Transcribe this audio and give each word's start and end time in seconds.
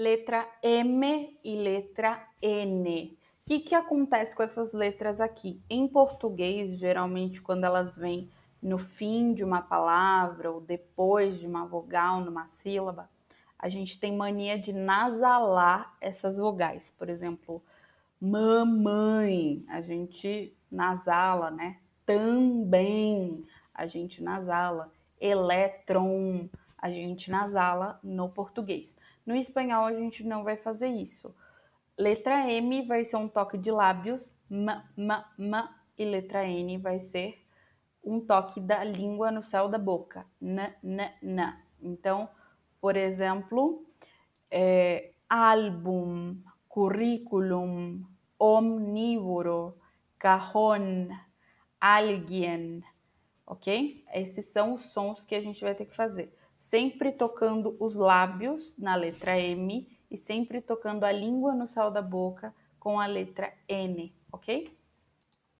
letra 0.00 0.48
M 0.62 1.38
e 1.44 1.56
letra 1.56 2.26
N. 2.40 3.18
O 3.44 3.50
que, 3.50 3.60
que 3.60 3.74
acontece 3.74 4.34
com 4.34 4.42
essas 4.42 4.72
letras 4.72 5.20
aqui? 5.20 5.60
Em 5.68 5.86
português, 5.86 6.78
geralmente, 6.78 7.42
quando 7.42 7.64
elas 7.64 7.98
vêm 7.98 8.30
no 8.62 8.78
fim 8.78 9.34
de 9.34 9.44
uma 9.44 9.60
palavra 9.60 10.50
ou 10.50 10.58
depois 10.58 11.38
de 11.38 11.46
uma 11.46 11.66
vogal, 11.66 12.22
numa 12.22 12.48
sílaba, 12.48 13.10
a 13.58 13.68
gente 13.68 14.00
tem 14.00 14.16
mania 14.16 14.58
de 14.58 14.72
nasalar 14.72 15.94
essas 16.00 16.38
vogais. 16.38 16.90
Por 16.96 17.10
exemplo, 17.10 17.62
mamãe, 18.18 19.62
a 19.68 19.82
gente 19.82 20.56
nasala, 20.72 21.50
né? 21.50 21.76
Também 22.06 23.44
a 23.74 23.84
gente 23.84 24.22
nasala. 24.22 24.90
Elétron, 25.20 26.48
a 26.80 26.90
gente 26.90 27.30
nasala 27.30 28.00
no 28.02 28.28
português. 28.28 28.96
No 29.26 29.36
espanhol, 29.36 29.84
a 29.84 29.92
gente 29.92 30.24
não 30.24 30.42
vai 30.42 30.56
fazer 30.56 30.88
isso. 30.88 31.34
Letra 31.96 32.50
M 32.50 32.86
vai 32.86 33.04
ser 33.04 33.16
um 33.16 33.28
toque 33.28 33.58
de 33.58 33.70
lábios, 33.70 34.34
m, 34.50 34.72
m, 34.96 35.24
m, 35.38 35.68
e 35.98 36.04
letra 36.04 36.46
N 36.46 36.78
vai 36.78 36.98
ser 36.98 37.44
um 38.02 38.18
toque 38.20 38.58
da 38.58 38.82
língua 38.82 39.30
no 39.30 39.42
céu 39.42 39.68
da 39.68 39.78
boca, 39.78 40.26
n, 40.40 40.74
n, 40.82 41.12
n. 41.22 41.56
Então, 41.82 42.28
por 42.80 42.96
exemplo, 42.96 43.84
é, 44.50 45.12
álbum, 45.28 46.36
currículum, 46.66 48.02
omnívoro, 48.38 49.76
cajón, 50.18 51.08
alguien, 51.78 52.82
ok? 53.46 54.04
Esses 54.14 54.46
são 54.46 54.74
os 54.74 54.86
sons 54.86 55.24
que 55.24 55.34
a 55.34 55.42
gente 55.42 55.60
vai 55.62 55.74
ter 55.74 55.84
que 55.84 55.94
fazer. 55.94 56.34
Sempre 56.60 57.10
tocando 57.10 57.74
os 57.80 57.94
lábios 57.94 58.76
na 58.76 58.94
letra 58.94 59.40
M 59.40 59.88
e 60.10 60.16
sempre 60.18 60.60
tocando 60.60 61.04
a 61.04 61.10
língua 61.10 61.54
no 61.54 61.66
céu 61.66 61.90
da 61.90 62.02
boca 62.02 62.54
com 62.78 63.00
a 63.00 63.06
letra 63.06 63.50
N, 63.66 64.14
ok? 64.30 64.70